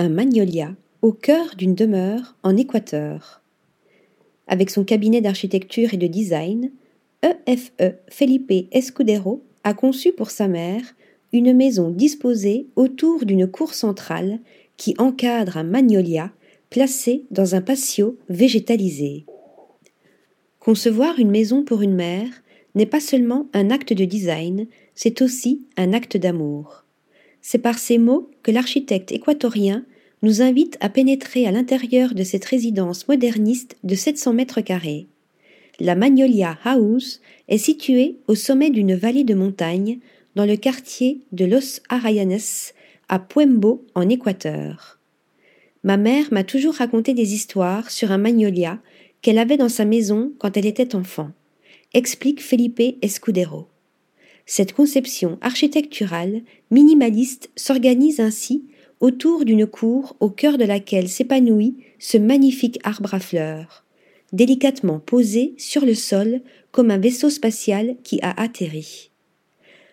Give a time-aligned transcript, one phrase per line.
[0.00, 3.42] un magnolia au cœur d'une demeure en Équateur.
[4.46, 6.70] Avec son cabinet d'architecture et de design,
[7.22, 10.80] EFE e Felipe Escudero a conçu pour sa mère
[11.34, 14.38] une maison disposée autour d'une cour centrale
[14.78, 16.32] qui encadre un magnolia
[16.70, 19.26] placé dans un patio végétalisé.
[20.60, 22.42] Concevoir une maison pour une mère
[22.74, 26.86] n'est pas seulement un acte de design, c'est aussi un acte d'amour.
[27.42, 29.84] C'est par ces mots que l'architecte équatorien
[30.22, 35.06] nous invite à pénétrer à l'intérieur de cette résidence moderniste de 700 mètres carrés.
[35.78, 39.98] La Magnolia House est située au sommet d'une vallée de montagne
[40.34, 42.72] dans le quartier de Los Arayanes
[43.08, 44.98] à Puembo en Équateur.
[45.82, 48.78] Ma mère m'a toujours raconté des histoires sur un magnolia
[49.22, 51.30] qu'elle avait dans sa maison quand elle était enfant,
[51.94, 53.66] explique Felipe Escudero.
[54.52, 58.64] Cette conception architecturale minimaliste s'organise ainsi
[58.98, 63.84] autour d'une cour au cœur de laquelle s'épanouit ce magnifique arbre à fleurs,
[64.32, 66.40] délicatement posé sur le sol
[66.72, 69.12] comme un vaisseau spatial qui a atterri.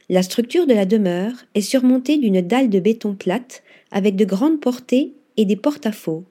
[0.10, 3.62] La structure de la demeure est surmontée d'une dalle de béton plate
[3.92, 6.24] avec de grandes portées et des porte-à-faux.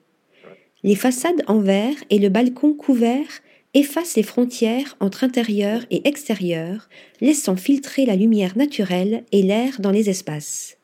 [0.83, 3.41] Les façades en verre et le balcon couvert
[3.77, 6.89] effacent les frontières entre intérieur et extérieur,
[7.21, 10.77] laissant filtrer la lumière naturelle et l'air dans les espaces.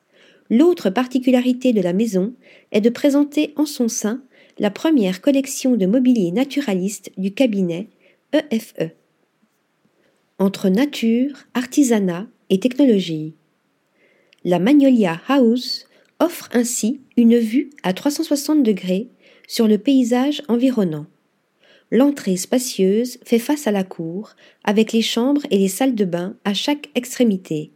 [0.52, 2.34] L'autre particularité de la maison
[2.72, 4.24] est de présenter en son sein
[4.60, 7.88] la première collection de mobilier naturaliste du cabinet
[8.32, 8.76] EFE.
[8.80, 8.90] E.
[10.38, 13.34] Entre nature, artisanat et technologie.
[14.44, 15.88] La Magnolia House
[16.20, 19.08] offre ainsi une vue à 360 degrés
[19.48, 21.08] sur le paysage environnant.
[21.94, 24.32] L'entrée spacieuse fait face à la cour,
[24.64, 27.70] avec les chambres et les salles de bain à chaque extrémité.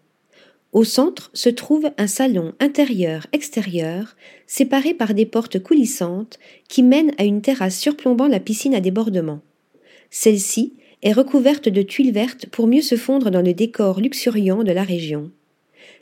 [0.72, 4.16] Au centre se trouve un salon intérieur-extérieur,
[4.48, 9.42] séparé par des portes coulissantes qui mènent à une terrasse surplombant la piscine à débordement.
[10.10, 14.72] Celle-ci est recouverte de tuiles vertes pour mieux se fondre dans le décor luxuriant de
[14.72, 15.30] la région.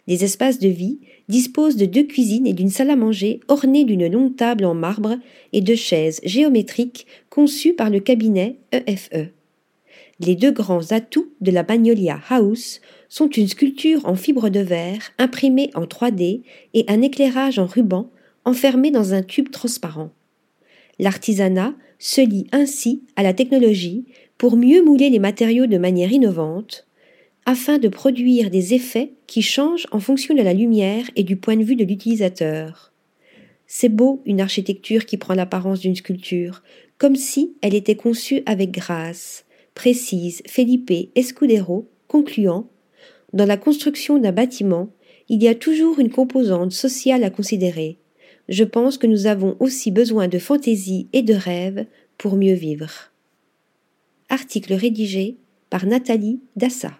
[0.08, 4.08] Les espaces de vie disposent de deux cuisines et d'une salle à manger ornée d'une
[4.08, 5.18] longue table en marbre
[5.54, 9.10] et de chaises géométriques conçues par le cabinet EFE.
[9.14, 9.28] E.
[10.20, 12.80] Les deux grands atouts de la Magnolia House
[13.10, 16.42] sont une sculpture en fibre de verre imprimée en 3D
[16.74, 18.10] et un éclairage en ruban
[18.46, 20.12] enfermé dans un tube transparent.
[21.00, 24.06] L'artisanat se lie ainsi à la technologie
[24.38, 26.88] pour mieux mouler les matériaux de manière innovante,
[27.46, 31.56] afin de produire des effets qui changent en fonction de la lumière et du point
[31.56, 32.92] de vue de l'utilisateur.
[33.68, 36.64] C'est beau une architecture qui prend l'apparence d'une sculpture,
[36.98, 42.70] comme si elle était conçue avec grâce, précise Felipe Escudero, concluant
[43.34, 44.90] Dans la construction d'un bâtiment,
[45.30, 47.98] il y a toujours une composante sociale à considérer.
[48.48, 51.86] Je pense que nous avons aussi besoin de fantaisie et de rêve
[52.18, 53.12] pour mieux vivre.
[54.30, 55.38] Article rédigé
[55.70, 57.00] par Nathalie Dassa.